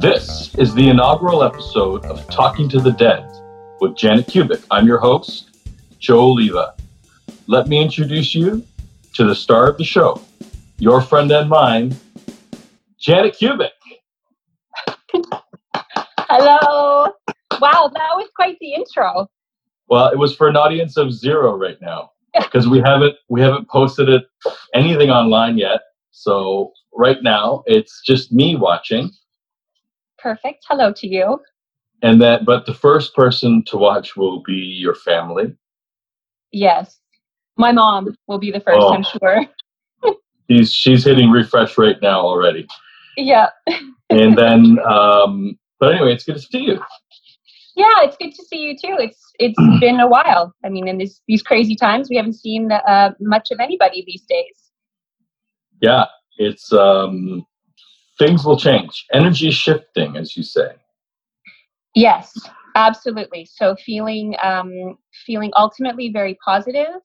[0.00, 3.28] This is the inaugural episode of Talking to the Dead
[3.80, 4.64] with Janet Kubik.
[4.70, 5.50] I'm your host,
[5.98, 6.74] Joe Oliva.
[7.46, 8.64] Let me introduce you
[9.14, 10.22] to the star of the show,
[10.78, 11.96] your friend and mine,
[13.00, 13.70] Janet Kubik.
[16.30, 17.12] Hello.
[17.60, 19.28] Wow, that was quite the intro.
[19.88, 23.68] Well, it was for an audience of zero right now because we haven't we haven't
[23.68, 24.24] posted it
[24.74, 25.80] anything online yet.
[26.18, 29.10] So right now it's just me watching
[30.18, 30.64] Perfect.
[30.68, 31.38] Hello to you.
[32.02, 35.54] and that but the first person to watch will be your family.
[36.50, 36.98] Yes.
[37.56, 38.94] My mom will be the first, Oh.
[38.94, 39.46] I'm sure.
[40.50, 42.66] She's she's hitting refresh right now already.
[43.16, 43.50] Yeah.
[44.10, 46.80] And then um but anyway, it's good to see you.
[47.76, 48.96] Yeah, it's good to see you too.
[48.98, 50.52] It's it's been a while.
[50.64, 54.22] I mean, in these these crazy times, we haven't seen uh, much of anybody these
[54.22, 54.67] days.
[55.80, 56.06] Yeah,
[56.36, 57.46] it's um
[58.18, 59.06] things will change.
[59.12, 60.72] Energy is shifting, as you say.
[61.94, 62.32] Yes,
[62.74, 63.48] absolutely.
[63.50, 67.00] So feeling um, feeling ultimately very positive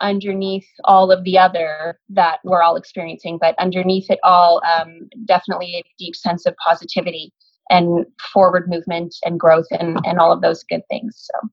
[0.00, 5.76] underneath all of the other that we're all experiencing, but underneath it all, um, definitely
[5.76, 7.32] a deep sense of positivity
[7.70, 11.14] and forward movement and growth and, and all of those good things.
[11.16, 11.48] So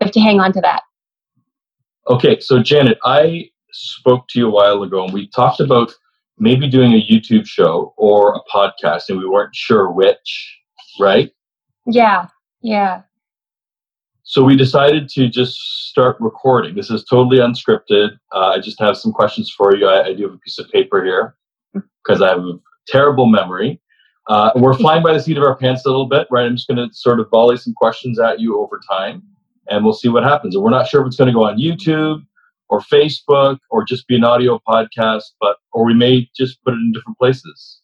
[0.00, 0.82] we have to hang on to that.
[2.08, 5.92] Okay, so Janet, I spoke to you a while ago and we talked about
[6.38, 10.58] maybe doing a YouTube show or a podcast and we weren't sure which,
[11.00, 11.30] right?
[11.86, 12.28] Yeah,
[12.62, 13.02] yeah.
[14.24, 16.74] So we decided to just start recording.
[16.74, 18.18] This is totally unscripted.
[18.32, 19.86] Uh, I just have some questions for you.
[19.86, 21.36] I, I do have a piece of paper here
[21.72, 22.58] because I have a
[22.88, 23.80] terrible memory.
[24.28, 26.44] Uh, we're flying by the seat of our pants a little bit, right?
[26.44, 29.22] I'm just going to sort of volley some questions at you over time,
[29.68, 30.56] and we'll see what happens.
[30.56, 32.26] And we're not sure if it's going to go on YouTube
[32.68, 36.78] or Facebook or just be an audio podcast, but or we may just put it
[36.78, 37.80] in different places,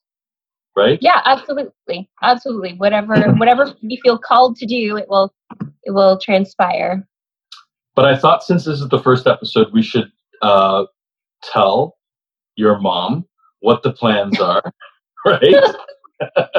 [0.76, 0.98] right?
[1.00, 2.08] Yeah, absolutely.
[2.22, 2.74] Absolutely.
[2.74, 5.32] Whatever whatever you feel called to do, it will
[5.84, 7.06] it will transpire.
[7.94, 10.84] But I thought since this is the first episode, we should uh,
[11.42, 11.96] tell
[12.56, 13.26] your mom
[13.60, 14.62] what the plans are,
[15.24, 15.54] right?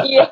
[0.04, 0.28] Yeah.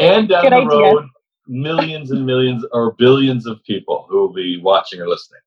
[0.00, 0.68] and down Good the idea.
[0.78, 1.04] road,
[1.46, 5.40] millions and millions or billions of people who will be watching or listening.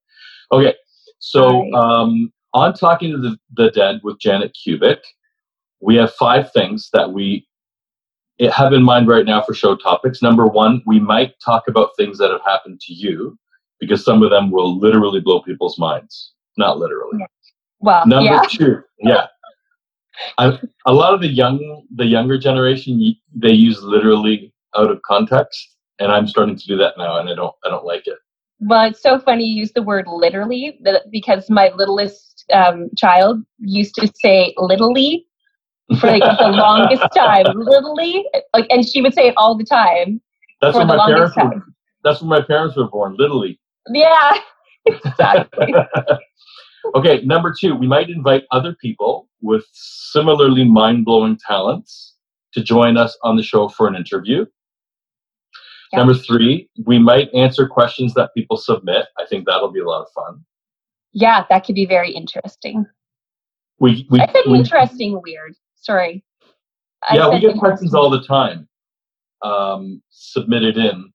[0.52, 0.76] Okay,
[1.22, 1.74] so Right.
[1.74, 5.00] um, on Talking to the, the Dead with Janet Kubik,
[5.80, 7.48] we have five things that we
[8.54, 10.22] have in mind right now for show topics.
[10.22, 13.38] Number one, we might talk about things that have happened to you
[13.80, 16.34] because some of them will literally blow people's minds.
[16.58, 17.20] Not literally.
[17.80, 18.44] Well, Number yeah.
[18.50, 19.28] two, yeah.
[20.38, 25.78] I, a lot of the young, the younger generation, they use literally out of context,
[26.00, 28.18] and I'm starting to do that now, and I don't, I don't like it.
[28.62, 30.80] Well, it's so funny you use the word literally
[31.12, 35.26] because my littlest um, child used to say littly
[36.00, 37.46] for like the longest time.
[37.56, 38.24] Littly,
[38.54, 40.22] like, and she would say it all the time
[40.62, 41.60] That's for when the my longest parents were.
[41.60, 41.76] time.
[42.04, 43.60] That's when my parents were born, literally.
[43.92, 44.38] Yeah,
[44.86, 45.74] exactly.
[46.94, 52.16] okay, number two, we might invite other people with similarly mind blowing talents
[52.54, 54.46] to join us on the show for an interview.
[55.92, 56.00] Yeah.
[56.00, 59.08] Number three, we might answer questions that people submit.
[59.20, 60.44] I think that'll be a lot of fun.
[61.14, 62.86] yeah, that could be very interesting.
[63.80, 65.56] We, we, I said we interesting, weird.
[65.76, 66.24] Sorry.
[67.12, 68.68] Yeah, we get questions all the time
[69.42, 71.12] um, submitted in.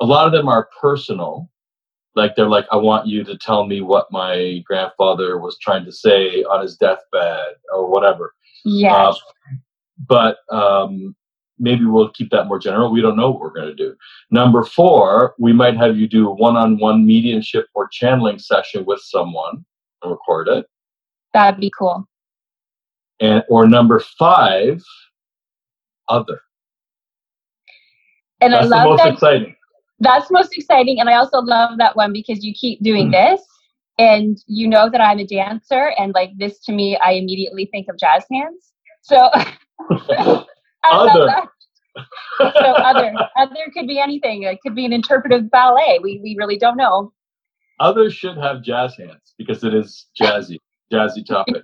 [0.00, 1.50] A lot of them are personal.
[2.14, 5.92] Like they're like, I want you to tell me what my grandfather was trying to
[5.92, 8.34] say on his deathbed or whatever.
[8.64, 8.94] Yes.
[8.94, 9.14] Uh,
[10.08, 11.14] but um,
[11.58, 12.90] maybe we'll keep that more general.
[12.90, 13.94] We don't know what we're going to do.
[14.30, 19.64] Number four, we might have you do a one-on-one mediumship or channeling session with someone
[20.02, 20.66] and record it.
[21.32, 22.08] That'd be cool.
[23.20, 24.82] And or number five,
[26.08, 26.40] other.
[28.40, 29.12] And That's I love the most that.
[29.14, 29.56] exciting.
[30.00, 31.00] That's most exciting.
[31.00, 33.12] And I also love that one because you keep doing hmm.
[33.12, 33.40] this
[33.98, 35.92] and you know that I'm a dancer.
[35.98, 38.72] And like this to me, I immediately think of jazz hands.
[39.02, 39.30] So
[40.90, 41.48] Other.
[42.38, 44.42] So other, other could be anything.
[44.42, 45.98] It could be an interpretive ballet.
[46.02, 47.12] We, we really don't know.
[47.80, 50.58] Others should have jazz hands because it is jazzy,
[50.92, 51.62] jazzy topic.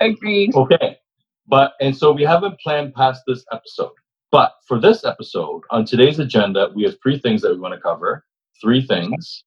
[0.00, 0.54] Agreed.
[0.54, 0.98] Okay.
[1.46, 3.92] But, and so we haven't planned past this episode.
[4.30, 7.80] But for this episode, on today's agenda, we have three things that we want to
[7.80, 8.24] cover.
[8.60, 9.44] Three things.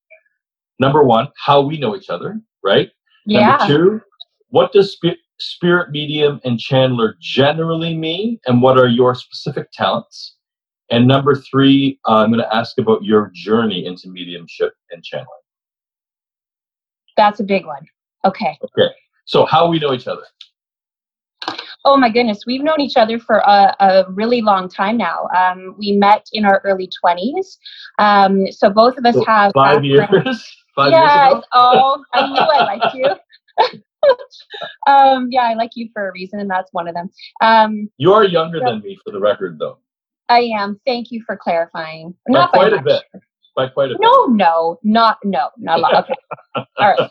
[0.80, 2.90] Number one, how we know each other, right?
[3.28, 3.58] Yeah.
[3.58, 4.02] Number two,
[4.50, 4.98] what does
[5.42, 10.36] spirit medium and channeler generally mean, and what are your specific talents?
[10.90, 15.28] And number three, uh, I'm going to ask about your journey into mediumship and channeling.
[17.16, 17.86] That's a big one.
[18.26, 18.58] Okay.
[18.64, 18.94] Okay.
[19.26, 20.24] So, how we know each other.
[21.84, 25.28] Oh my goodness, we've known each other for a, a really long time now.
[25.36, 27.58] Um, we met in our early twenties,
[27.98, 30.08] um, so both of us So have five years.
[30.74, 31.32] Five years yes.
[31.34, 31.44] ago.
[31.52, 33.82] Oh, I knew I liked you.
[34.88, 37.09] um, yeah, I like you for a reason, and that's one of them.
[37.42, 38.69] Um, You are younger Yeah.
[38.71, 39.77] than me, for the record, though,
[40.30, 40.80] I am.
[40.86, 42.13] Thank you for clarifying.
[42.27, 42.86] by Not by quite a much.
[42.86, 43.03] bit.
[43.56, 44.00] By quite a bit.
[44.01, 45.94] No, no, not no, not a lot.
[46.06, 46.13] Okay,
[46.56, 46.65] all
[46.98, 47.09] right.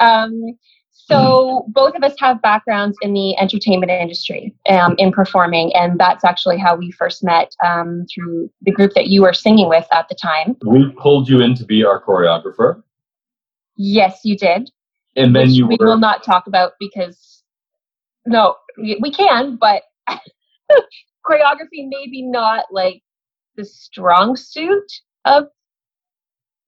[0.00, 0.58] Um,
[0.90, 6.24] so both of us have backgrounds in the entertainment industry, um, in performing, and that's
[6.24, 10.08] actually how we first met um, through the group that you were singing with at
[10.08, 10.56] the time.
[10.64, 12.82] We pulled you in to be our choreographer,
[13.76, 14.70] Yes, you did.
[15.16, 17.42] And then you we were will not talk about because
[18.26, 19.82] no, we we can, but
[21.26, 23.02] choreography maybe not like
[23.56, 24.90] the strong suit
[25.24, 25.44] of.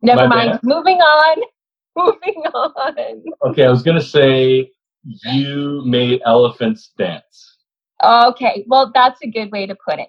[0.02, 0.52] Never mind.
[0.52, 0.60] bad.
[0.62, 1.42] Moving on.
[1.96, 3.22] Moving on.
[3.50, 3.64] okay.
[3.64, 4.70] I was gonna say
[5.04, 7.56] you made elephants dance,
[8.04, 10.08] Okay, well, that's a good way to put it.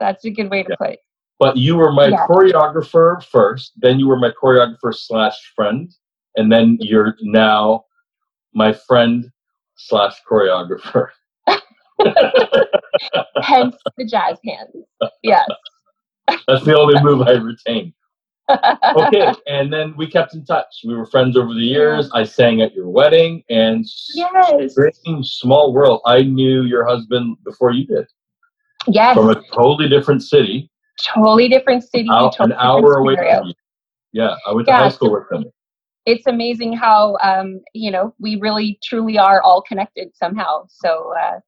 [0.00, 0.76] That's a good way to Yeah.
[0.76, 1.00] put it.
[1.38, 2.26] but you were my Yeah.
[2.28, 3.72] choreographer first.
[3.76, 5.90] Then you were my choreographer slash friend,
[6.36, 7.84] and then you're now
[8.54, 9.30] my friend
[9.76, 11.08] slash choreographer.
[13.42, 14.74] Hence the jazz hands.
[15.22, 15.46] Yes.
[16.46, 17.92] That's the only move I retain.
[18.96, 20.66] okay, and then we kept in touch.
[20.84, 22.10] We were friends over the years.
[22.12, 23.84] I sang at your wedding, and
[24.14, 24.74] yes.
[25.22, 26.00] small world.
[26.04, 28.06] I knew your husband before you did,
[28.88, 29.14] Yes.
[29.14, 30.68] from a totally different city,
[31.14, 32.08] Totally different city.
[32.10, 33.54] out, totally an hour away from you.
[34.12, 35.52] Yeah, I went to high school so- with him.
[36.06, 40.66] It's amazing how um, you know we really truly are all connected somehow.
[40.68, 41.40] So uh,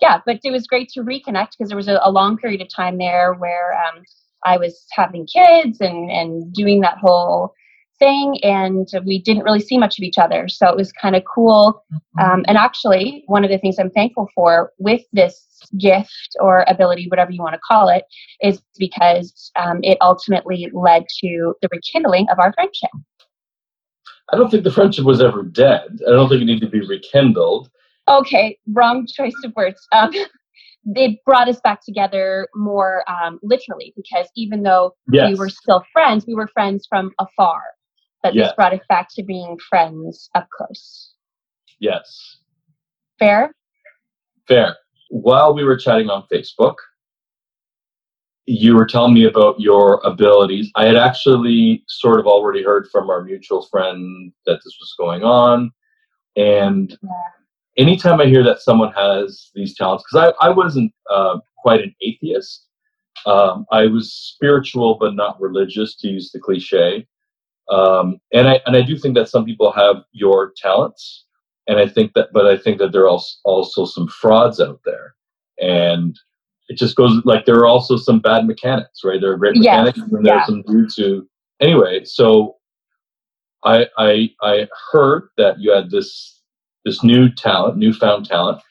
[0.00, 2.68] yeah but it was great to reconnect because there was a, a long period of
[2.74, 4.02] time there where um,
[4.44, 7.54] i was having kids and and doing that whole
[7.98, 10.48] thing and we didn't really see much of each other.
[10.48, 11.84] So it was kind of cool
[12.18, 15.46] um, and actually one of the things i'm thankful for with this
[15.78, 18.04] gift or ability whatever you want to call it
[18.42, 22.90] is because um, it ultimately led to the rekindling of our friendship
[24.32, 25.98] I don't think the friendship was ever dead.
[26.06, 27.70] I don't think it needed to be rekindled.
[28.08, 29.86] okay, wrong choice of words.
[29.92, 30.10] Um,
[30.94, 35.28] it brought us back together more um, literally because even though Yes.
[35.30, 37.60] we were still friends, we were friends from afar.
[38.22, 38.48] But Yes.
[38.48, 41.12] this brought us back to being friends up close.
[41.78, 42.38] Yes.
[43.18, 43.52] Fair?
[44.48, 44.76] Fair.
[45.08, 46.74] While we were chatting on Facebook,
[48.46, 50.70] you were telling me about your abilities.
[50.74, 55.22] I had actually sort of already heard from our mutual friend that this was going
[55.22, 55.70] on.
[56.36, 57.10] And Yeah.
[57.76, 61.94] anytime I hear that someone has these talents, because I, I wasn't uh, quite an
[62.00, 62.66] atheist,
[63.26, 67.06] um, I was spiritual but not religious, to use the cliche.
[67.68, 71.26] Um, and I and I do think that some people have your talents,
[71.68, 74.80] and I think that, but I think that there are also, also some frauds out
[74.84, 75.14] there,
[75.60, 76.18] and
[76.70, 79.20] it just goes like there are also some bad mechanics, right?
[79.20, 80.40] There are great Yes, mechanics, and there yeah.
[80.42, 81.28] are some dudes who,
[81.58, 82.04] anyway.
[82.04, 82.56] So,
[83.64, 86.40] I I I heard that you had this
[86.84, 88.62] this new talent, newfound talent,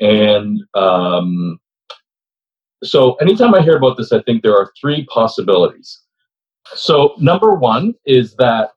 [0.00, 1.60] and um,
[2.82, 6.00] so anytime I hear about this, I think there are three possibilities.
[6.74, 8.70] So number one is that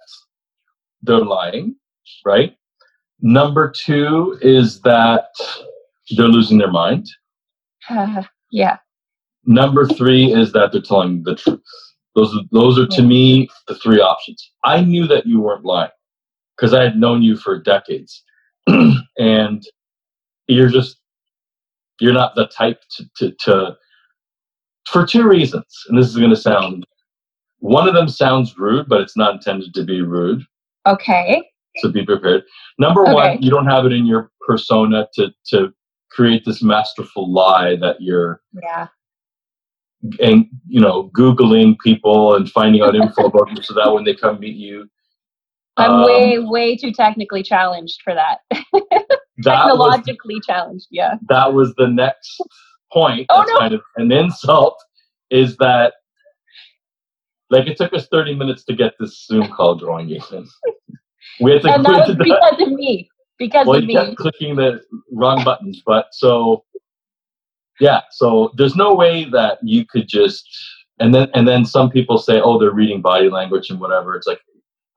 [1.01, 1.77] they're lying,
[2.25, 2.57] right?
[3.21, 5.29] Number two is that
[6.17, 7.07] they're losing their mind.
[8.55, 8.77] yeah.
[9.45, 11.61] Number three is that they're telling the truth.
[12.15, 14.49] Those are, those are to me the three options.
[14.63, 15.91] I knew that you weren't lying
[16.55, 18.23] because I had known you for decades,
[18.67, 19.63] and
[20.47, 20.97] you're just
[21.99, 23.77] you're not the type to, to, to
[24.89, 25.65] for two reasons.
[25.87, 26.85] And this is going to sound
[27.59, 30.43] one of them sounds rude, but it's not intended to be rude.
[30.87, 31.43] Okay.
[31.77, 32.43] So be prepared.
[32.79, 33.13] Number Okay.
[33.13, 35.73] one, you don't have it in your persona to to
[36.15, 38.87] create this masterful lie that you're Yeah.
[40.19, 44.13] and you know googling people and finding out info about them so that when they
[44.15, 44.87] come meet you
[45.77, 48.37] I'm um, way, way too technically challenged for that.
[48.49, 50.87] that was, Technologically challenged.
[50.89, 51.15] Yeah.
[51.27, 52.39] that was the next
[52.93, 53.59] point Oh, that's no.
[53.59, 54.77] kind of an insult
[55.31, 55.93] is that
[57.49, 60.47] like it took us 30 minutes to get this zoom call going Ethan.
[61.41, 63.09] we had to, And that was to because of me.
[63.37, 64.15] Because well of me.
[64.15, 66.63] clicking the wrong buttons but so
[67.79, 70.47] yeah so there's no way that you could just
[70.99, 74.15] and then and then some people say oh they're reading body language and whatever.
[74.15, 74.39] It's like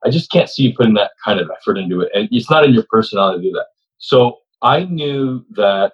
[0.05, 2.11] i just can't see you putting that kind of effort into it.
[2.13, 3.67] And it's not in your personality to do that.
[3.97, 5.93] So i knew that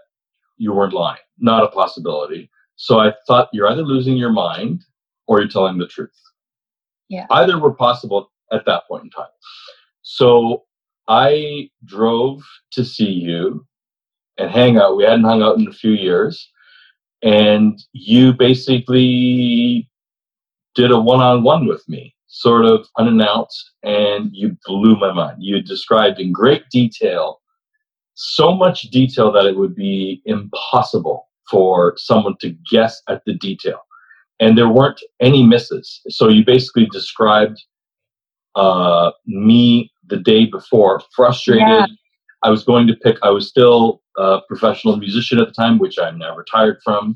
[0.58, 1.20] you weren't lying.
[1.40, 2.50] Not a possibility.
[2.76, 4.84] So i thought you're either losing your mind
[5.28, 6.12] or you're telling the truth.
[7.10, 7.28] Yeah.
[7.30, 9.28] either were possible at that point in time.
[10.02, 10.64] So
[11.08, 13.66] I drove to see you
[14.38, 14.98] and hang out.
[14.98, 16.52] We hadn't hung out in a few years.
[17.24, 19.90] And you basically
[20.76, 25.38] did a one on one with me, sort of unannounced, and you blew my mind.
[25.40, 27.42] You described in great detail,
[28.14, 33.80] so much detail that it would be impossible for someone to guess at the detail.
[34.40, 36.02] And there weren't any misses.
[36.10, 37.64] So you basically described
[38.56, 41.68] uh, me the day before, frustrated.
[41.68, 41.86] Yeah.
[42.44, 45.98] I was going to pick, I was still a professional musician at the time, which
[45.98, 47.16] I'm now retired from.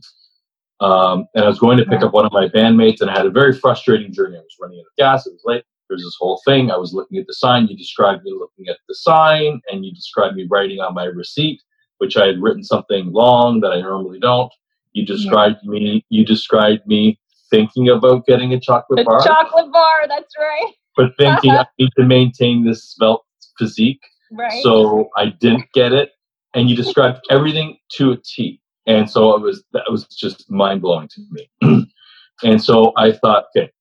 [0.81, 3.25] Um, and I was going to pick up one of my bandmates, and I had
[3.25, 4.37] a very frustrating journey.
[4.37, 5.63] I was running out of gas, it was late.
[5.89, 6.71] There's this whole thing.
[6.71, 7.67] I was looking at the sign.
[7.67, 11.61] You described me looking at the sign, and you described me writing on my receipt,
[11.97, 14.51] which I had written something long that I normally don't.
[14.93, 15.71] You described yeah.
[15.71, 16.05] me.
[16.09, 17.19] You described me
[17.49, 19.23] thinking about getting a chocolate a bar.
[19.23, 20.07] Chocolate bar.
[20.07, 20.73] That's right.
[20.99, 23.23] But thinking I need to maintain this svelte
[23.57, 24.01] physique.
[24.33, 24.61] Right.
[24.63, 26.11] So I didn't get it,
[26.53, 28.59] and you described everything to a T.
[28.85, 31.49] And so it was that was just mind blowing to me.
[32.43, 33.71] and so I thought, okay,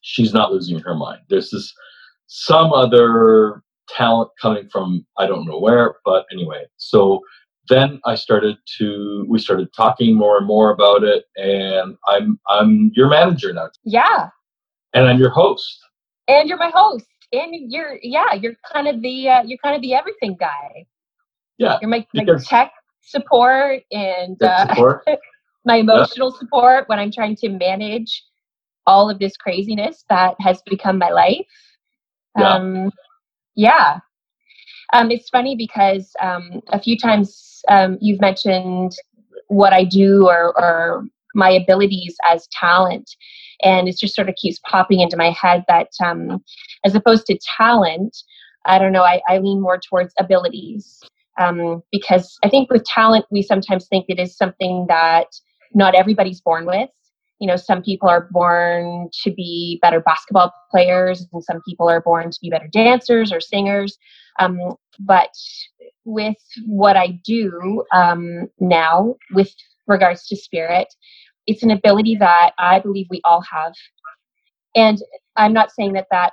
[0.00, 1.20] she's not losing her mind.
[1.28, 1.74] There's this
[2.26, 6.64] some other talent coming from I don't know where, but anyway.
[6.78, 7.20] So
[7.68, 12.92] then I started to we started talking more and more about it, and I'm I'm
[12.94, 13.68] your manager now.
[13.84, 14.30] Yeah.
[14.94, 15.85] And I'm your host.
[16.28, 17.06] And you're my host.
[17.32, 20.86] And you're yeah, you're kind of the uh, you're kind of the everything guy.
[21.58, 21.78] Yeah.
[21.80, 25.04] You're my, my tech support and uh, support.
[25.64, 26.38] my emotional yeah.
[26.38, 28.22] support when I'm trying to manage
[28.86, 31.46] all of this craziness that has become my life.
[32.38, 32.48] Yeah.
[32.48, 32.90] Um,
[33.54, 33.98] yeah.
[34.92, 38.92] Um, it's funny because um, a few times um, you've mentioned
[39.48, 41.04] what I do or, or
[41.34, 43.10] my abilities as talent.
[43.62, 46.42] And it just sort of keeps popping into my head that um,
[46.84, 48.16] as opposed to talent,
[48.64, 51.02] I don't know, I, I lean more towards abilities
[51.38, 55.26] um, because I think with talent, we sometimes think it is something that
[55.74, 56.88] not everybody's born with.
[57.38, 62.00] You know, some people are born to be better basketball players, and some people are
[62.00, 63.98] born to be better dancers or singers.
[64.38, 64.58] Um,
[65.00, 65.30] but
[66.04, 66.36] with
[66.66, 69.54] what I do um, now, with
[69.86, 70.88] regards to spirit,
[71.46, 73.72] it's an ability that I believe we all have.
[74.74, 75.02] And
[75.36, 76.32] I'm not saying that that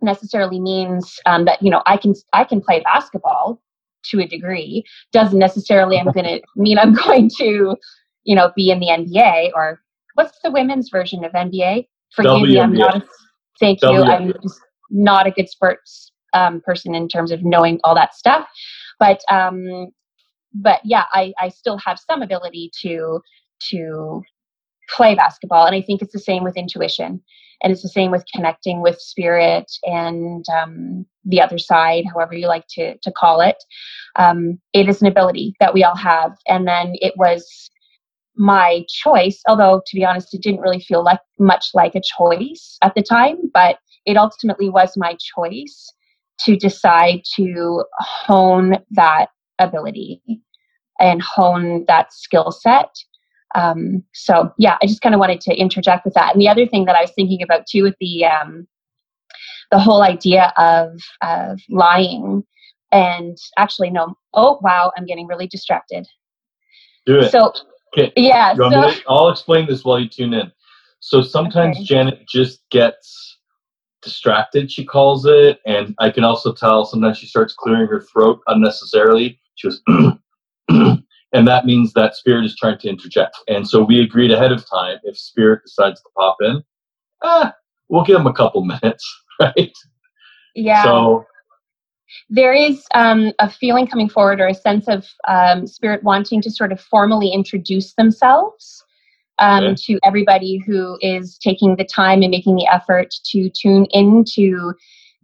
[0.00, 3.60] necessarily means um, that you know I can I can play basketball
[4.04, 7.76] to a degree doesn't necessarily I'm going to mean I'm going to,
[8.24, 9.80] you know, be in the NBA or
[10.14, 11.86] what's the women's version of NBA?
[12.14, 12.96] Forgive me, I'm not.
[12.96, 13.04] A,
[13.60, 14.02] thank you.
[14.02, 18.48] I'm just not a good sports um, person in terms of knowing all that stuff,
[18.98, 19.88] but um,
[20.54, 23.20] but yeah, I I still have some ability to
[23.70, 24.22] to
[24.88, 27.22] play basketball, and I think it's the same with intuition
[27.62, 32.46] and it's the same with connecting with spirit and um, the other side however you
[32.46, 33.56] like to, to call it.
[34.16, 37.70] Um, it is an ability that we all have and then it was
[38.36, 42.78] my choice although to be honest it didn't really feel like much like a choice
[42.84, 45.92] at the time but it ultimately was my choice
[46.38, 49.26] to decide to hone that
[49.58, 50.22] ability
[51.00, 52.94] and hone that skill set
[53.54, 56.32] um, so yeah, I just kind of wanted to interject with that.
[56.32, 58.66] And the other thing that I was thinking about too with the um,
[59.70, 62.44] the whole idea of of lying
[62.90, 66.06] and actually no oh wow i'm getting really distracted.
[67.06, 67.30] Do it.
[67.30, 67.52] So
[67.96, 68.12] okay.
[68.16, 70.50] yeah so, to, i'll explain this while you tune in.
[71.00, 71.84] So sometimes okay.
[71.84, 73.36] janet just gets
[74.00, 78.40] distracted she calls it and i can also tell sometimes she starts clearing her throat
[78.46, 79.40] unnecessarily.
[79.56, 79.82] She goes
[81.32, 83.36] and that means that spirit is trying to interject.
[83.48, 86.62] And so we agreed ahead of time if spirit decides to pop in,
[87.22, 87.52] ah,
[87.88, 89.04] we'll give them a couple minutes,
[89.40, 89.72] right?
[90.54, 90.82] Yeah.
[90.82, 91.26] So
[92.30, 96.50] there is um, a feeling coming forward or a sense of um, spirit wanting to
[96.50, 98.82] sort of formally introduce themselves
[99.38, 99.74] um, okay.
[99.86, 104.72] to everybody who is taking the time and making the effort to tune into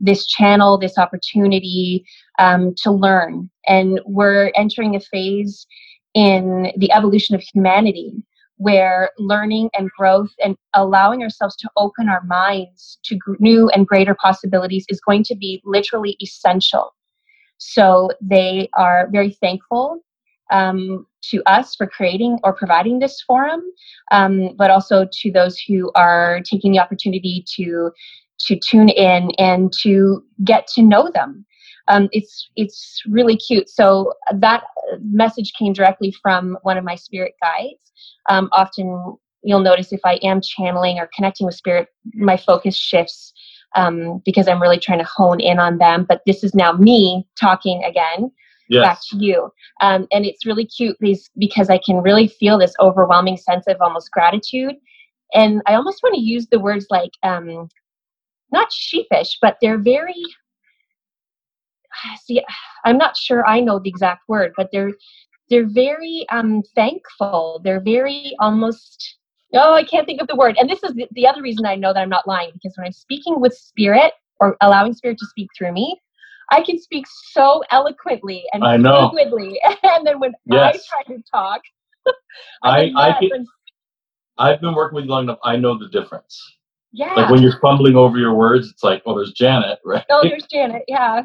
[0.01, 2.05] this channel, this opportunity
[2.39, 3.51] um, to learn.
[3.67, 5.67] And we're entering a phase
[6.14, 8.23] in the evolution of humanity
[8.56, 14.14] where learning and growth and allowing ourselves to open our minds to new and greater
[14.14, 16.94] possibilities is going to be literally essential.
[17.59, 20.00] So they are very thankful
[20.50, 23.62] um, to us for creating or providing this forum,
[24.12, 27.90] um, but also to those who are taking the opportunity to
[28.40, 31.47] to tune in and to get to know them
[31.88, 33.69] um, it's it's really cute.
[33.69, 34.64] So that
[35.03, 37.93] message came directly from one of my spirit guides.
[38.29, 43.33] Um, often you'll notice if I am channeling or connecting with spirit, my focus shifts
[43.76, 46.07] um, because I'm really trying to hone in on them.
[46.09, 48.31] But this is now me talking again.
[48.69, 48.83] yes.
[48.83, 49.50] back to you.
[49.81, 53.76] Um, and it's really cute because, because I can really feel this overwhelming sense of
[53.81, 54.75] almost gratitude.
[55.35, 57.69] And I almost want to use the words like, um,
[58.53, 60.23] not sheepish, but they're very,
[62.25, 62.43] see,
[62.85, 64.93] I'm not sure I know the exact word, but they're,
[65.51, 67.61] they're very um, thankful.
[67.65, 69.19] They're very almost,
[69.55, 70.57] oh, I can't think of the word.
[70.59, 72.87] And this is the, the other reason I know that I'm not lying because when
[72.87, 76.01] I'm speaking with spirit or allowing spirit to speak through me,
[76.51, 79.11] I can speak so eloquently and I know.
[79.13, 79.55] fluidly.
[79.83, 80.87] and then when Yes.
[80.91, 81.61] I try to talk,
[82.63, 83.47] I, I yes, can, I'm-
[84.37, 85.39] I've been working with you long enough.
[85.45, 86.41] I know the difference.
[86.93, 87.15] yeah.
[87.15, 90.05] Like when you're fumbling over your words, it's like, oh, there's Janet, right?
[90.11, 90.83] oh, there's Janet.
[90.89, 91.23] Yeah.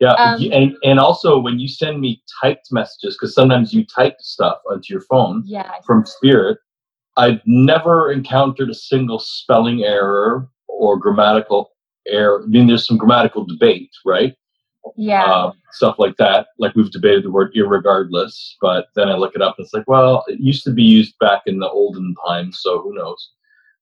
[0.00, 4.16] Yeah, Um, and and also when you send me typed messages, because sometimes you type
[4.20, 5.70] stuff onto your phone Yeah.
[5.86, 6.58] from Spirit,
[7.16, 11.70] I've never encountered a single spelling error or grammatical
[12.06, 12.42] error.
[12.42, 14.34] I mean, there's some grammatical debate, right?
[14.96, 15.24] Yeah.
[15.24, 16.48] Uh, stuff like that.
[16.58, 19.88] Like we've debated the word irregardless, but then I look it up and it's like,
[19.88, 23.30] well, it used to be used back in the olden times, so who knows?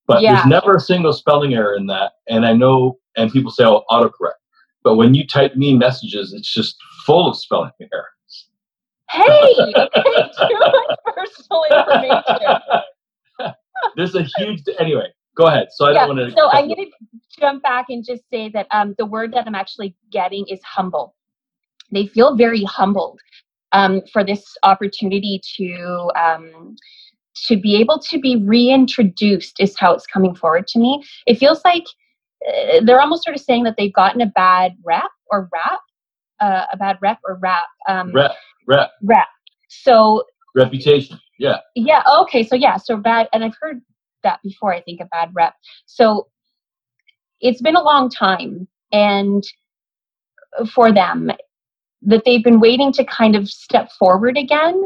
[0.06, 0.34] But Yeah.
[0.34, 2.98] there's never a single spelling error in that, and I know.
[3.16, 4.40] And people say, oh, autocorrect.
[4.84, 6.76] But when you type me messages, it's just
[7.06, 8.48] full of spelling errors.
[9.10, 12.58] hey, okay, too much personal information.
[13.96, 14.62] There's a huge.
[14.78, 15.68] Anyway, go ahead.
[15.70, 16.36] So I Yeah, don't want to.
[16.36, 19.54] So I'm going to jump back and just say that um, the word that I'm
[19.54, 21.14] actually getting is humble.
[21.90, 23.20] They feel very humbled
[23.72, 26.76] um, for this opportunity to um,
[27.46, 29.60] to be able to be reintroduced.
[29.60, 31.02] Is how it's coming forward to me.
[31.26, 31.84] It feels like
[32.82, 35.80] they're almost sort of saying that they've gotten a bad rep or rap,
[36.40, 38.32] uh, a bad rep or rap, um, rep,
[38.66, 39.28] rep, rap.
[39.68, 40.24] So
[40.54, 41.18] reputation.
[41.38, 41.58] Yeah.
[41.74, 42.02] yeah.
[42.20, 42.44] Okay.
[42.44, 42.76] So yeah.
[42.76, 43.80] So bad, and I've heard
[44.22, 44.72] that before.
[44.74, 45.54] I think a bad rep.
[45.86, 46.28] So
[47.40, 49.42] it's been a long time, and
[50.72, 51.30] for them,
[52.02, 54.82] that they've been waiting to kind of step forward again.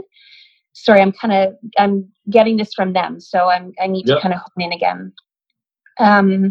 [0.73, 4.17] Sorry, I'm kind of I'm getting this from them, so I'm I need Yep.
[4.19, 5.13] to kind of hone in again.
[5.99, 6.49] Um, eh,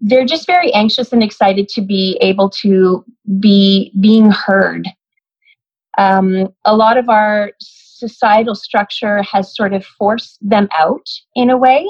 [0.00, 3.04] they're just very anxious and excited to be able to
[3.40, 4.86] be being heard
[5.98, 11.56] um, a lot of our societal structure has sort of forced them out in a
[11.56, 11.86] way.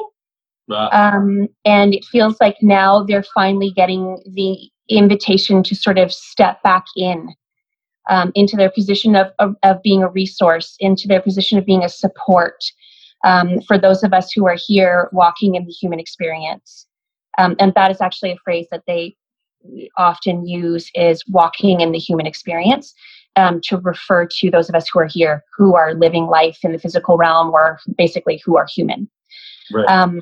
[0.93, 6.63] Um, and it feels like now they're finally getting the invitation to sort of step
[6.63, 7.29] back in
[8.09, 11.85] um, into their position of, of, of being a resource, into their position of being
[11.85, 12.65] a support
[13.25, 16.87] um, for those of us who are here walking in the human experience.
[17.39, 19.17] Um, and that is actually a phrase that they
[19.97, 22.95] often use is walking in the human experience
[23.37, 26.73] um, to refer to those of us who are here who are living life in
[26.73, 29.09] the physical realm or basically who are human
[29.73, 29.89] right.
[29.89, 30.21] um,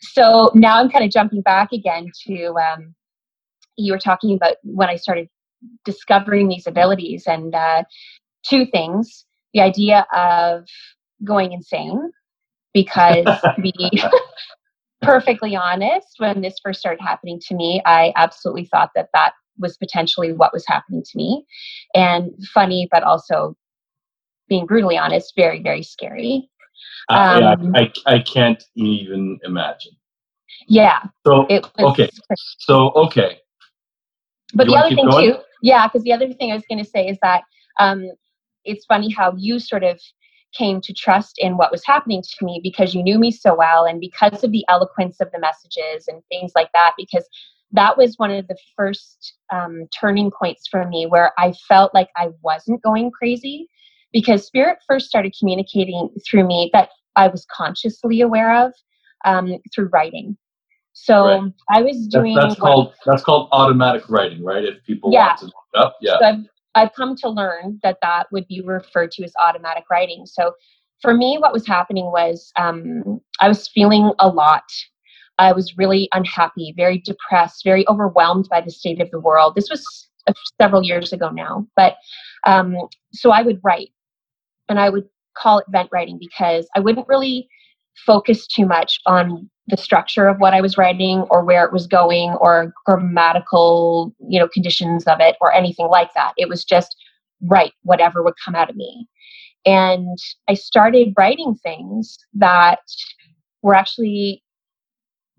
[0.00, 2.94] so now i'm kind of jumping back again to um,
[3.76, 5.28] you were talking about when i started
[5.84, 7.82] discovering these abilities and uh,
[8.44, 10.64] two things the idea of
[11.24, 12.10] going insane
[12.72, 13.72] because to be
[15.02, 19.76] perfectly honest when this first started happening to me i absolutely thought that that was
[19.76, 21.44] potentially what was happening to me
[21.94, 23.56] and funny but also
[24.48, 26.48] being brutally honest very very scary
[27.08, 29.92] I, yeah, um, I, I can't even imagine.
[30.66, 32.08] yeah So it was Okay.
[32.58, 33.38] so okay,
[34.54, 35.32] But You the other thing going?
[35.32, 37.42] too, yeah, because the other thing I was going to say is that
[37.78, 38.10] um,
[38.64, 40.00] it's funny how you sort of
[40.56, 43.84] came to trust in what was happening to me because you knew me so well
[43.84, 46.94] and because of the eloquence of the messages and things like that.
[46.96, 47.26] Because
[47.72, 52.08] that was one of the first um, turning points for me where I felt like
[52.16, 53.68] I wasn't going crazy
[54.12, 58.72] because spirit first started communicating through me that I was consciously aware of
[59.26, 60.36] um, through writing.
[60.94, 61.52] So Right.
[61.70, 64.64] I was doing that's what- called that's called automatic writing, right?
[64.64, 65.26] If people Yeah.
[65.28, 66.18] want to look up, yeah.
[66.18, 70.26] So I've, I've come to learn that that would be referred to as automatic writing.
[70.26, 70.52] So
[71.00, 74.64] for me, what was happening was um, I was feeling a lot.
[75.38, 79.54] I was really unhappy, very depressed, very overwhelmed by the state of the world.
[79.54, 80.08] This was
[80.60, 81.66] several years ago now.
[81.76, 81.96] But
[82.46, 82.76] um,
[83.12, 83.90] so I would write
[84.68, 87.48] and I would call it vent writing because I wouldn't really
[88.06, 91.86] focus too much on the structure of what I was writing or where it was
[91.86, 96.32] going or grammatical, you know, conditions of it or anything like that.
[96.36, 96.96] It was just
[97.42, 99.06] write whatever would come out of me.
[99.66, 102.80] And I started writing things that
[103.62, 104.42] were actually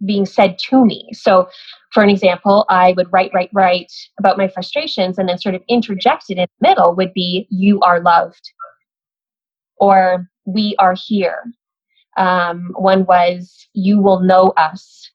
[0.05, 1.09] being said to me.
[1.13, 1.49] So,
[1.91, 5.63] for an example, I would write, write, write about my frustrations, and then sort of
[5.67, 8.51] interjected in the middle would be, You are loved,
[9.77, 11.43] or We are here.
[12.19, 15.09] Um, one was, You will know us.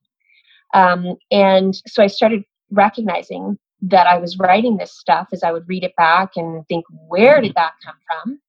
[0.75, 5.69] Um, and so I started recognizing that I was writing this stuff as I would
[5.69, 8.41] read it back and think, where did that come from?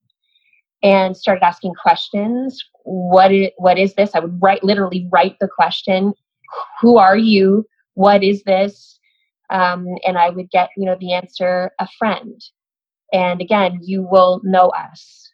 [0.82, 2.64] And started asking questions.
[2.84, 4.16] What is, what is this?
[4.16, 6.14] I would write, literally write the question,
[6.80, 7.66] who are you?
[7.96, 9.00] What is this?
[9.50, 12.42] Um, and I would get, you know, the answer, a friend.
[13.12, 15.30] And again, you will know us.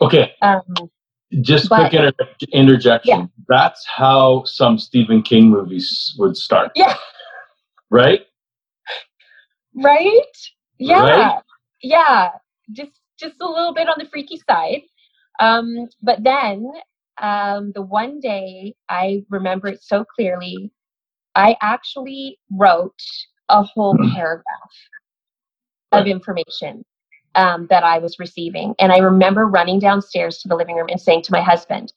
[0.00, 0.32] Okay.
[0.42, 0.62] Um,
[1.40, 3.20] Just but, quick inter- interjection.
[3.20, 3.26] Yeah.
[3.48, 6.70] That's how some Stephen King movies would start.
[6.74, 6.96] Yeah.
[7.90, 8.26] Right?
[9.74, 10.22] Right?
[10.78, 11.00] Yeah.
[11.02, 11.42] Right?
[11.82, 12.30] Yeah.
[12.72, 14.82] Just just a little bit on the freaky side.
[15.40, 16.70] Um, but then
[17.20, 20.70] um, the one day I remember it so clearly,
[21.34, 23.00] I actually wrote
[23.48, 24.44] a whole paragraph
[25.92, 26.84] of information
[27.36, 28.74] um, that I was receiving.
[28.78, 31.92] And I remember running downstairs to the living room and saying to my husband,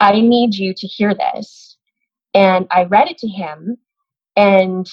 [0.00, 1.76] I need you to hear this.
[2.34, 3.76] And I read it to him,
[4.36, 4.86] and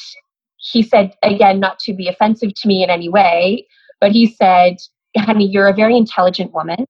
[0.58, 3.66] he said, again, not to be offensive to me in any way,
[4.02, 4.76] but he said,
[5.16, 6.86] honey, you're a very intelligent woman.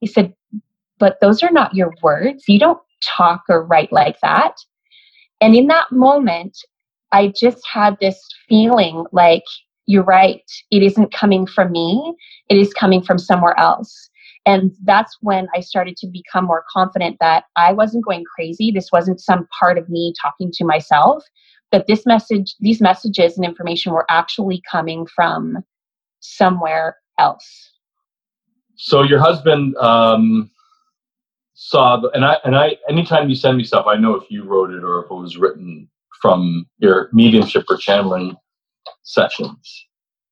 [0.00, 0.34] He said,
[0.98, 2.44] but those are not your words.
[2.48, 4.56] You don't talk or write like that.
[5.40, 6.56] And in that moment,
[7.12, 9.44] I just had this feeling like,
[9.86, 12.14] you're right, it isn't coming from me,
[12.48, 14.10] it is coming from somewhere else.
[14.46, 18.70] And that's when I started to become more confident that I wasn't going crazy.
[18.70, 21.24] This wasn't some part of me talking to myself
[21.72, 25.64] that this message, these messages and information were actually coming from
[26.20, 27.72] somewhere else.
[28.76, 30.50] So your husband um,
[31.54, 34.44] saw, the, and I, and I, anytime you send me stuff, I know if you
[34.44, 35.88] wrote it or if it was written
[36.20, 38.36] from your mediumship or channeling
[39.02, 39.86] sessions.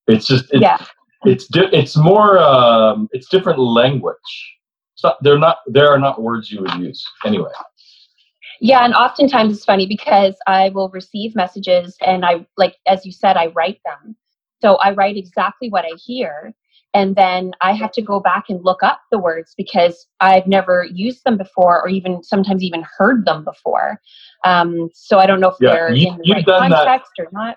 [0.07, 0.85] It's just, it's, yeah.
[1.25, 4.17] it's, di- it's more, um, it's different language.
[4.95, 7.51] It's not, they're not, there are not words you would use anyway.
[8.61, 13.11] Yeah, and oftentimes it's funny because I will receive messages and I like as you
[13.11, 14.15] said I write them.
[14.61, 16.55] So I write exactly what I hear
[16.95, 20.85] and then I have to go back and look up the words because I've never
[20.85, 24.01] used them before or even sometimes even heard them before.
[24.45, 27.29] Um, so I don't know if yeah, they're you, in the right context that, or
[27.33, 27.57] not.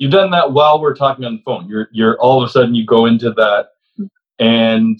[0.00, 1.68] You've done that while we're talking on the phone.
[1.68, 3.68] You're you're all of a sudden you go into that
[4.38, 4.98] and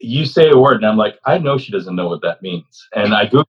[0.00, 2.88] you say a word and I'm like, I know she doesn't know what that means.
[2.92, 3.46] And I Google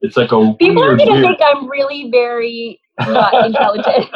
[0.00, 4.06] it's like a people weird, are to think I'm really very not intelligent,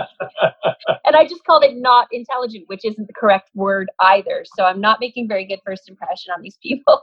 [1.04, 4.44] and I just called it not intelligent, which isn't the correct word either.
[4.56, 7.02] So I'm not making very good first impression on these people.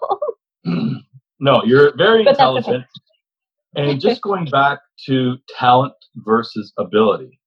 [1.40, 2.86] no, you're very but intelligent.
[3.78, 3.92] Okay.
[3.92, 7.41] and just going back to talent versus ability.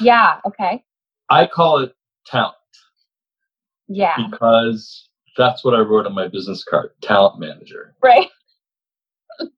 [0.00, 0.40] Yeah.
[0.46, 0.84] Okay.
[1.30, 1.94] I call it
[2.26, 2.54] talent.
[3.88, 4.16] Yeah.
[4.30, 7.94] Because that's what I wrote on my business card, talent manager.
[8.02, 8.28] Right.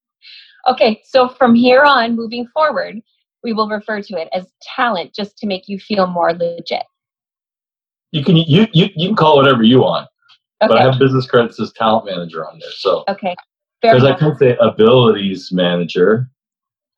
[0.69, 3.01] Okay, so from here on, moving forward,
[3.45, 6.83] we will refer to it as talent just to make you feel more legit.
[8.11, 10.09] You can you you, you can call whatever you want.
[10.61, 10.69] Okay.
[10.69, 12.71] But I have business credits as talent manager on there.
[12.73, 13.37] So Okay.
[13.81, 16.29] Because I can say abilities manager.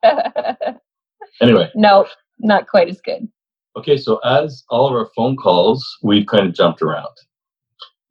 [1.41, 1.69] anyway.
[1.75, 2.07] No,
[2.39, 3.27] not quite as good.
[3.77, 7.07] Okay, so as all of our phone calls, we've kind of jumped around.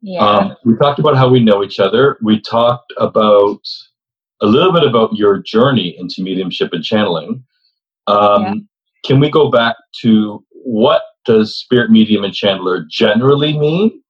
[0.01, 0.25] Yeah.
[0.25, 2.17] Um, we talked about how we know each other.
[2.21, 3.59] We talked about
[4.41, 7.43] a little bit about your journey into mediumship and channeling.
[8.07, 8.53] Um, yeah.
[9.05, 14.01] Can we go back to what does spirit medium and channeler generally mean,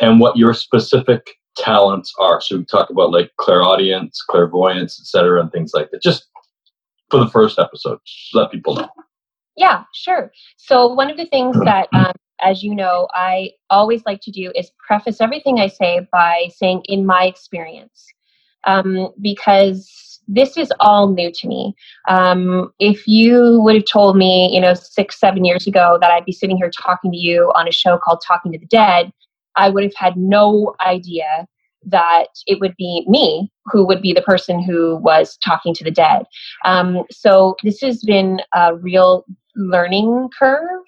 [0.00, 2.40] and what your specific talents are?
[2.40, 6.02] So we talk about like clairaudience, clairvoyance, etc., and things like that.
[6.02, 6.26] Just
[7.10, 7.98] for the first episode,
[8.34, 8.88] let people know.
[9.56, 10.32] Yeah, sure.
[10.56, 14.52] So one of the things that um, as you know, I always like to do
[14.54, 18.06] is preface everything I say by saying, in my experience
[18.66, 21.74] um, because this is all new to me.
[22.08, 26.24] Um, if you would have told me, you know, six, seven years ago that I'd
[26.24, 29.12] be sitting here talking to you on a show called Talking to the Dead,
[29.56, 31.46] I would have had no idea
[31.86, 35.90] that it would be me who would be the person who was talking to the
[35.90, 36.22] dead.
[36.64, 40.84] Um, so this has been a real learning curve.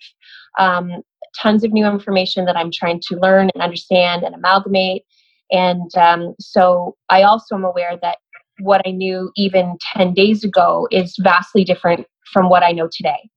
[0.58, 1.02] Um,
[1.38, 5.02] tons of new information that I'm trying to learn and understand and amalgamate.
[5.50, 8.18] And um, so I also am aware that
[8.60, 13.28] what I knew even 10 days ago is vastly different from what I know today.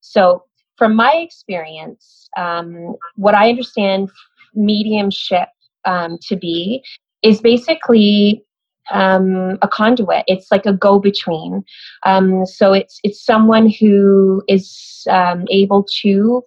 [0.00, 0.44] So,
[0.76, 4.10] from my experience, um, what I understand
[4.54, 5.48] mediumship
[5.84, 6.84] um, to be
[7.22, 8.44] is basically
[8.90, 10.24] um, a conduit.
[10.26, 11.64] It's like a go-between.
[12.04, 16.42] Um, so it's it's someone who is um, able to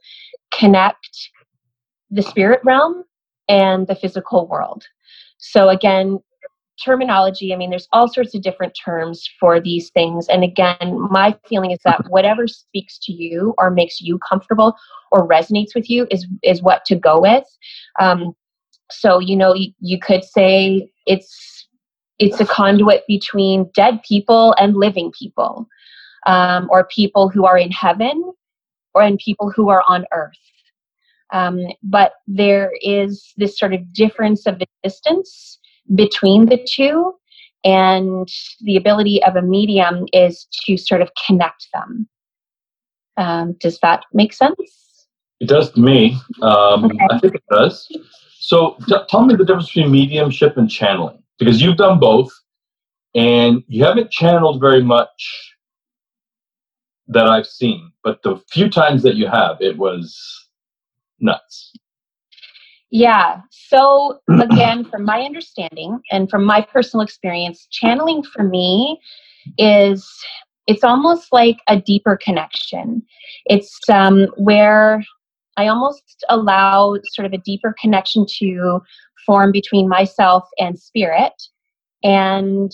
[0.51, 1.29] connect
[2.09, 3.03] the spirit realm
[3.47, 4.83] and the physical world.
[5.37, 6.19] So again,
[6.83, 7.53] terminology.
[7.53, 10.27] I mean, there's all sorts of different terms for these things.
[10.27, 14.75] And again, my feeling is that whatever speaks to you or makes you comfortable
[15.11, 17.45] or resonates with you is is what to go with.
[17.99, 18.33] Um,
[18.89, 21.50] so you know, you, you could say it's
[22.21, 25.67] it's a conduit between dead people and living people,
[26.27, 28.31] um, or people who are in heaven,
[28.93, 30.37] or in people who are on earth.
[31.33, 35.59] Um, but there is this sort of difference of distance
[35.95, 37.13] between the two,
[37.63, 38.27] and
[38.61, 42.07] the ability of a medium is to sort of connect them.
[43.17, 45.07] Um, does that make sense?
[45.39, 46.17] It does to me.
[46.41, 46.97] Um, okay.
[47.09, 47.87] I think it does.
[48.39, 52.31] So, t- tell me the difference between mediumship and channeling, because you've done both,
[53.15, 55.55] and you haven't channeled very much
[57.07, 57.91] that I've seen.
[58.03, 60.15] But the few times that you have, it was
[61.19, 61.73] nuts.
[62.91, 63.41] Yeah.
[63.49, 68.99] So, again, from my understanding and from my personal experience, channeling for me
[69.57, 70.07] is
[70.67, 73.01] it's almost like a deeper connection.
[73.47, 75.03] It's um, where
[75.57, 78.79] I almost allow sort of a deeper connection to
[79.25, 81.33] form between myself and spirit.
[82.03, 82.71] And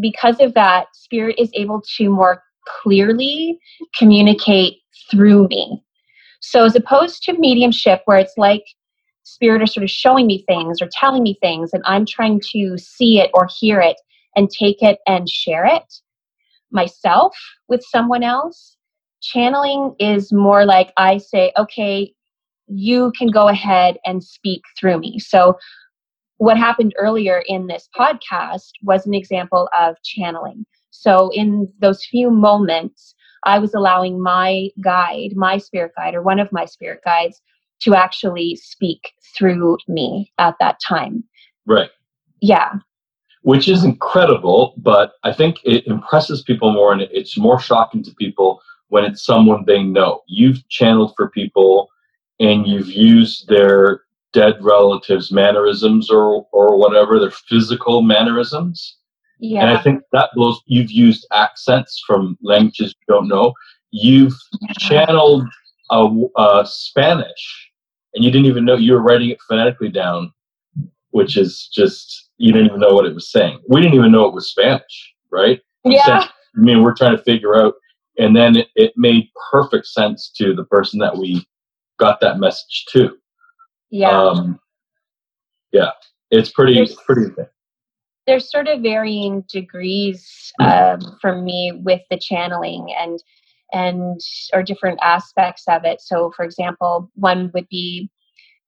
[0.00, 2.42] because of that, spirit is able to more
[2.82, 3.58] clearly
[3.96, 4.78] communicate
[5.10, 5.82] through me.
[6.40, 8.64] So, as opposed to mediumship, where it's like
[9.24, 12.78] spirit are sort of showing me things or telling me things, and I'm trying to
[12.78, 13.96] see it or hear it
[14.36, 15.82] and take it and share it
[16.70, 17.36] myself
[17.68, 18.76] with someone else.
[19.20, 22.12] Channeling is more like I say, okay,
[22.68, 25.18] you can go ahead and speak through me.
[25.18, 25.58] So,
[26.38, 30.64] what happened earlier in this podcast was an example of channeling.
[30.90, 36.40] So, in those few moments, I was allowing my guide, my spirit guide, or one
[36.40, 37.40] of my spirit guides,
[37.80, 41.22] to actually speak through me at that time.
[41.66, 41.90] Right.
[42.40, 42.74] Yeah.
[43.42, 48.14] Which is incredible, but I think it impresses people more and it's more shocking to
[48.14, 50.22] people when it's someone they know.
[50.26, 51.88] You've channeled for people
[52.40, 58.96] and you've used their dead relatives' mannerisms or, or whatever, their physical mannerisms.
[59.40, 59.62] Yeah.
[59.62, 63.54] And I think that blows, you've used accents from languages you don't know.
[63.90, 64.34] You've
[64.78, 65.46] channeled
[65.90, 67.70] a, a Spanish
[68.14, 70.32] and you didn't even know you were writing it phonetically down,
[71.10, 73.60] which is just, you didn't even know what it was saying.
[73.68, 75.60] We didn't even know it was Spanish, right?
[75.84, 76.26] Yeah.
[76.56, 77.74] I mean, we're trying to figure out,
[78.18, 81.46] and then it, it made perfect sense to the person that we
[81.98, 83.16] got that message to.
[83.90, 84.10] Yeah.
[84.10, 84.60] Um,
[85.72, 85.90] yeah,
[86.30, 87.32] it's pretty, there's, pretty.
[88.26, 93.22] There's sort of varying degrees um, for me with the channeling, and
[93.72, 94.20] and
[94.52, 96.00] or different aspects of it.
[96.00, 98.10] So, for example, one would be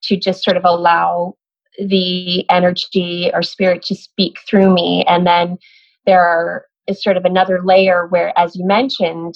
[0.05, 1.37] to just sort of allow
[1.79, 5.59] the energy or spirit to speak through me, and then
[6.07, 9.35] there are, is sort of another layer where, as you mentioned,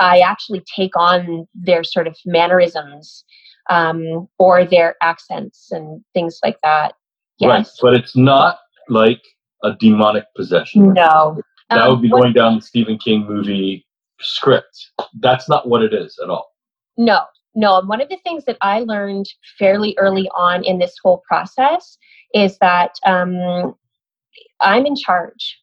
[0.00, 3.24] I actually take on their sort of mannerisms
[3.68, 6.94] um, or their accents and things like that.
[7.38, 7.48] Yes.
[7.48, 9.22] Right, but it's not like
[9.62, 10.92] a demonic possession.
[10.92, 11.40] No.
[11.70, 13.86] That um, would be going down the Stephen King movie
[14.20, 14.90] script.
[15.20, 16.50] That's not what it is at all.
[16.96, 17.20] No,
[17.54, 17.78] no.
[17.78, 19.28] And one of the things that I learned
[19.58, 21.98] fairly early on in this whole process
[22.34, 23.74] is that um,
[24.60, 25.58] I'm in charge.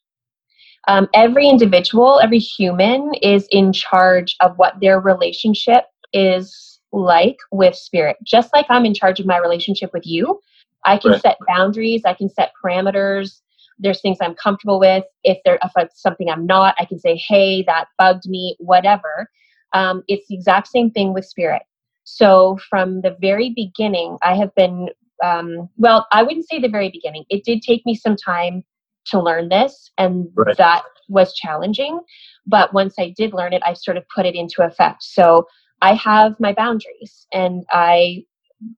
[0.88, 7.76] Um, every individual, every human is in charge of what their relationship is like with
[7.76, 8.18] spirit.
[8.24, 10.40] Just like I'm in charge of my relationship with you,
[10.84, 11.22] I can right.
[11.22, 13.42] set boundaries, I can set parameters,
[13.78, 15.04] there's things I'm comfortable with.
[15.24, 19.30] If there if it's something I'm not, I can say, hey, that bugged me, whatever.
[19.74, 21.64] Um, it's the exact same thing with spirit.
[22.06, 24.90] So from the very beginning, I have been
[25.24, 27.26] um, well, I wouldn't say the very beginning.
[27.30, 28.64] It did take me some time
[29.08, 30.58] to learn this, and right.
[30.58, 32.00] that was challenging.
[32.46, 35.04] But once I did learn it, I sort of put it into effect.
[35.04, 35.48] So
[35.82, 38.26] I have my boundaries, and I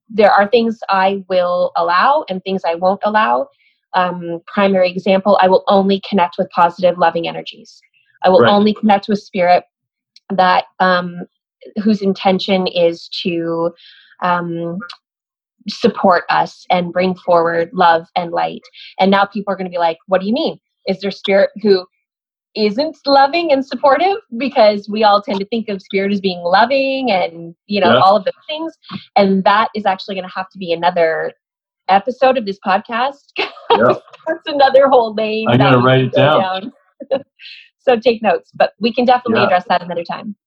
[0.09, 3.47] there are things I will allow and things I won't allow
[3.93, 7.81] um, primary example, I will only connect with positive, loving energies.
[8.23, 8.51] I will right.
[8.51, 9.63] only connect with spirit
[10.29, 11.21] that um,
[11.83, 13.71] whose intention is to
[14.21, 14.77] um,
[15.67, 18.61] support us and bring forward love and light.
[18.99, 20.59] And now people are going to be like, "What do you mean?
[20.87, 21.85] Is there spirit who
[22.55, 27.11] isn't loving and supportive?" Because we all tend to think of spirit as being loving
[27.11, 27.99] and you know yeah.
[27.99, 28.73] all of the things,
[29.15, 31.33] and that is actually going to have to be another
[31.89, 33.31] episode of this podcast.
[33.69, 34.01] Yep.
[34.25, 35.49] That's another whole lane.
[35.49, 36.41] I'm gonna write it down.
[36.41, 36.71] down.
[37.79, 39.47] so take notes, but we can definitely yeah.
[39.47, 40.37] address that another time.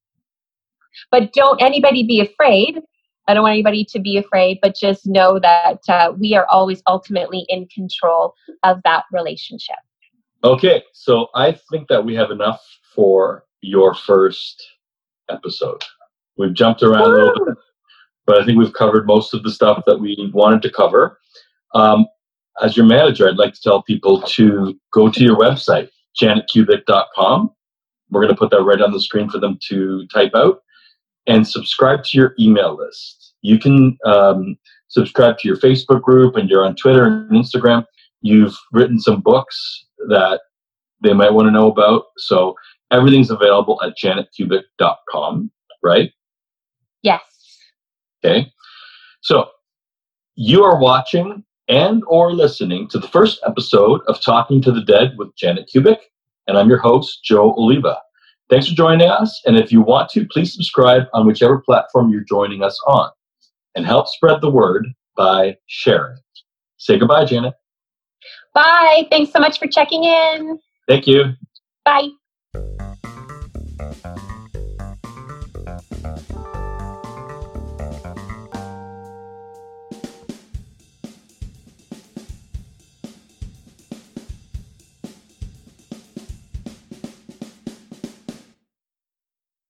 [1.10, 2.80] But don't anybody be afraid.
[3.28, 6.82] I don't want anybody to be afraid, but just know that uh, we are always
[6.86, 8.34] ultimately in control
[8.64, 9.76] of that relationship.
[10.42, 12.60] Okay, so I think that we have enough
[12.94, 14.62] for your first
[15.28, 15.82] episode.
[16.38, 17.16] We've jumped around Woo!
[17.16, 17.54] a little bit,
[18.26, 21.18] but I think we've covered most of the stuff that we wanted to cover.
[21.74, 22.06] Um,
[22.62, 27.50] as your manager, I'd like to tell people to go to your website, janetkubik.com.
[28.10, 30.62] We're going to put that right on the screen for them to type out
[31.26, 33.34] and subscribe to your email list.
[33.42, 34.56] You can um,
[34.88, 37.84] subscribe to your Facebook group and you're on Twitter and Instagram.
[38.22, 40.40] You've written some books that
[41.02, 42.04] they might want to know about.
[42.18, 42.54] So
[42.90, 45.50] everything's available at janetkubik.com,
[45.82, 46.10] right?
[47.02, 47.20] Yes.
[48.24, 48.52] Okay.
[49.22, 49.48] So
[50.34, 55.14] you are watching and or listening to the first episode of Talking to the Dead
[55.16, 55.98] with Janet Kubik,
[56.46, 57.98] and I'm your host, Joe Oliva.
[58.48, 62.24] Thanks for joining us, and if you want to, please subscribe on whichever platform you're
[62.24, 63.10] joining us on,
[63.76, 66.18] and help spread the word by sharing.
[66.78, 67.54] Say goodbye, Janet.
[68.54, 69.06] Bye.
[69.10, 70.58] Thanks so much for checking in.
[70.88, 71.34] Thank you.
[71.84, 72.10] Bye.